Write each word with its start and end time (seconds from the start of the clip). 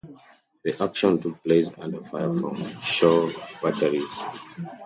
The 0.63 0.83
action 0.83 1.19
took 1.19 1.43
place 1.43 1.69
under 1.77 2.01
fire 2.01 2.31
from 2.31 2.81
shore 2.81 3.31
batteries. 3.61 4.23